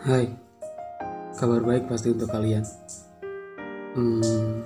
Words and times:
Hai, 0.00 0.32
kabar 1.36 1.60
baik 1.60 1.84
pasti 1.84 2.08
untuk 2.08 2.32
kalian. 2.32 2.64
Hmm, 3.92 4.64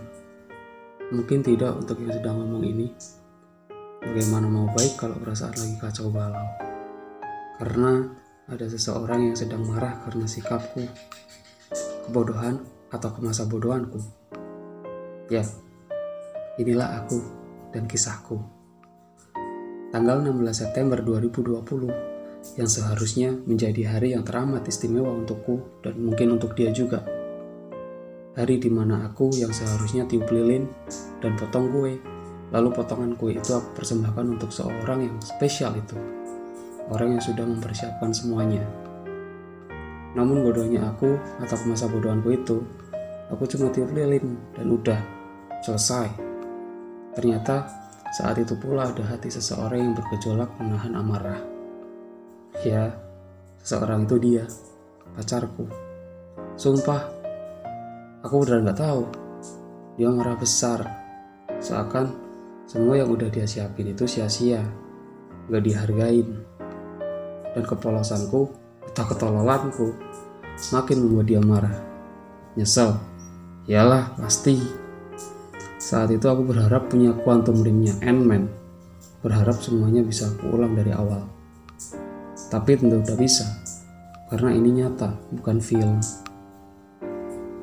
mungkin 1.10 1.42
tidak 1.42 1.74
untuk 1.74 1.98
yang 2.06 2.14
sedang 2.14 2.38
ngomong 2.38 2.62
ini. 2.62 2.95
Bagaimana 3.98 4.46
mau 4.46 4.70
baik 4.70 4.95
kalau 4.95 5.18
perasaan 5.18 5.59
lagi 5.59 5.74
kacau 5.82 6.14
balau? 6.14 6.46
Karena 7.59 8.14
ada 8.46 8.62
seseorang 8.62 9.27
yang 9.27 9.34
sedang 9.34 9.66
marah 9.66 10.06
karena 10.06 10.23
sikapku, 10.23 10.86
kebodohan 12.06 12.62
atau 12.95 13.10
kemasa 13.10 13.51
bodohanku. 13.51 13.98
Ya, 15.34 15.42
inilah 16.62 17.02
aku 17.02 17.19
dan 17.74 17.91
kisahku. 17.91 18.38
Tanggal 19.91 20.30
16 20.30 20.30
September 20.55 21.02
2020 21.02 22.13
yang 22.61 22.69
seharusnya 22.69 23.33
menjadi 23.48 23.97
hari 23.97 24.12
yang 24.12 24.23
teramat 24.23 24.69
istimewa 24.69 25.11
untukku 25.16 25.80
dan 25.80 25.97
mungkin 25.97 26.37
untuk 26.37 26.53
dia 26.53 26.69
juga. 26.70 27.01
Hari 28.34 28.61
di 28.61 28.69
mana 28.69 29.07
aku 29.09 29.33
yang 29.39 29.55
seharusnya 29.55 30.05
tiup 30.05 30.29
lilin 30.29 30.69
dan 31.23 31.39
potong 31.39 31.70
kue, 31.70 31.97
lalu 32.53 32.69
potongan 32.75 33.15
kue 33.17 33.33
itu 33.33 33.55
aku 33.55 33.79
persembahkan 33.79 34.27
untuk 34.37 34.51
seorang 34.51 35.07
yang 35.07 35.17
spesial 35.23 35.73
itu. 35.79 35.97
Orang 36.93 37.17
yang 37.17 37.23
sudah 37.23 37.47
mempersiapkan 37.48 38.12
semuanya. 38.12 38.62
Namun 40.12 40.45
bodohnya 40.45 40.92
aku 40.92 41.17
atau 41.41 41.56
masa 41.65 41.89
bodohanku 41.89 42.34
itu, 42.34 42.61
aku 43.33 43.48
cuma 43.48 43.73
tiup 43.73 43.89
lilin 43.95 44.37
dan 44.53 44.67
udah 44.69 45.01
selesai. 45.65 46.11
Ternyata 47.15 47.70
saat 48.15 48.39
itu 48.39 48.55
pula 48.59 48.91
ada 48.91 49.03
hati 49.06 49.31
seseorang 49.31 49.79
yang 49.79 49.95
bergejolak 49.95 50.51
menahan 50.59 50.95
amarah. 50.98 51.53
Ya, 52.65 52.97
seseorang 53.61 54.09
itu 54.09 54.17
dia, 54.17 54.48
pacarku. 55.12 55.69
Sumpah, 56.57 57.12
aku 58.25 58.41
udah 58.41 58.65
nggak 58.65 58.81
tahu. 58.81 59.05
Dia 60.01 60.09
marah 60.09 60.33
besar, 60.41 60.81
seakan 61.61 62.17
semua 62.65 62.97
yang 62.97 63.12
udah 63.12 63.29
dia 63.29 63.45
siapin 63.45 63.92
itu 63.92 64.09
sia-sia, 64.09 64.65
nggak 65.53 65.61
dihargain. 65.61 66.41
Dan 67.53 67.62
kepolosanku 67.69 68.48
atau 68.89 69.05
ketololanku 69.12 69.92
semakin 70.57 71.05
membuat 71.05 71.27
dia 71.29 71.45
marah. 71.45 71.77
Nyesel, 72.57 72.97
yalah 73.69 74.17
pasti. 74.17 74.57
Saat 75.77 76.17
itu 76.17 76.25
aku 76.33 76.48
berharap 76.48 76.89
punya 76.89 77.12
quantum 77.12 77.61
ringnya 77.61 77.92
Ant-Man. 78.01 78.48
Berharap 79.20 79.61
semuanya 79.61 80.01
bisa 80.01 80.33
aku 80.33 80.57
ulang 80.57 80.73
dari 80.73 80.97
awal. 80.97 81.29
Tapi 82.53 82.77
tentu 82.77 83.00
tidak 83.00 83.25
bisa, 83.25 83.47
karena 84.28 84.53
ini 84.53 84.84
nyata, 84.84 85.17
bukan 85.33 85.64
film. 85.64 85.97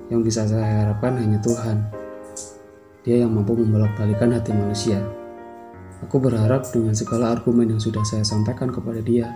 Yang 0.10 0.22
bisa 0.26 0.42
saya 0.50 0.86
harapkan 0.86 1.22
hanya 1.22 1.38
Tuhan. 1.38 1.86
Dia 3.06 3.26
yang 3.26 3.34
mampu 3.34 3.54
membolak-balikan 3.54 4.34
hati 4.34 4.54
manusia. 4.54 5.02
Aku 6.02 6.18
berharap 6.18 6.66
dengan 6.74 6.98
segala 6.98 7.30
argumen 7.30 7.78
yang 7.78 7.82
sudah 7.82 8.02
saya 8.02 8.26
sampaikan 8.26 8.74
kepada 8.74 9.06
dia, 9.06 9.30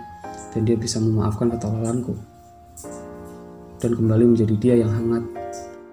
dan 0.50 0.66
dia 0.66 0.74
bisa 0.74 0.98
memaafkan 0.98 1.46
ketololanku. 1.54 2.18
Dan 3.78 3.94
kembali 3.94 4.34
menjadi 4.34 4.54
dia 4.58 4.74
yang 4.82 4.90
hangat, 4.90 5.24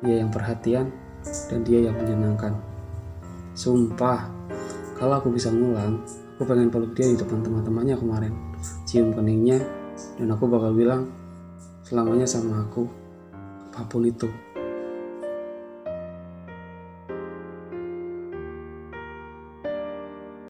dia 0.02 0.26
yang 0.26 0.34
perhatian, 0.34 0.90
dan 1.54 1.60
dia 1.62 1.88
yang 1.88 1.96
menyenangkan. 1.96 2.58
Sumpah, 3.54 4.34
kalau 4.98 5.22
aku 5.22 5.30
bisa 5.30 5.54
ngulang, 5.54 6.02
aku 6.36 6.42
pengen 6.50 6.74
peluk 6.74 6.98
dia 6.98 7.14
di 7.14 7.22
depan 7.22 7.46
teman-temannya 7.46 7.96
kemarin 8.02 8.53
cium 8.94 9.10
keningnya 9.10 9.58
dan 10.22 10.30
aku 10.30 10.46
bakal 10.46 10.70
bilang 10.70 11.10
selamanya 11.82 12.30
sama 12.30 12.62
aku 12.62 12.86
apa 13.74 13.90
pun 13.90 14.06
itu 14.06 14.30